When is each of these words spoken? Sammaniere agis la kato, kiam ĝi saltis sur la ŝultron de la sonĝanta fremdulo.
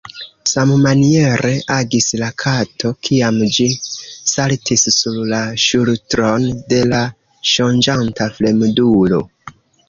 Sammaniere 0.51 1.49
agis 1.73 2.07
la 2.21 2.29
kato, 2.43 2.91
kiam 3.07 3.37
ĝi 3.57 3.67
saltis 4.31 4.87
sur 4.95 5.19
la 5.35 5.43
ŝultron 5.67 6.49
de 6.75 6.81
la 6.95 7.03
sonĝanta 7.53 8.29
fremdulo. 8.41 9.23